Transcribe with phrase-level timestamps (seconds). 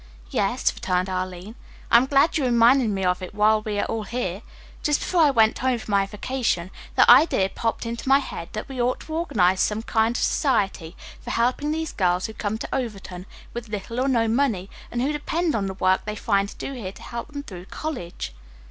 [0.31, 1.53] "Yes," returned Arline.
[1.91, 4.41] "I am glad you reminded me of it while we are all here.
[4.81, 8.67] Just before I went home for my vacation the idea popped into my head that
[8.67, 12.69] we ought to organize some kind of society for helping these girls who come to
[12.75, 16.55] Overton with little or no money and who depend on the work they find to
[16.57, 18.33] do here to help them through college."